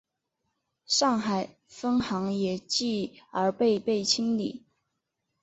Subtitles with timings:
[0.87, 4.65] 上海分行也继而被被清理。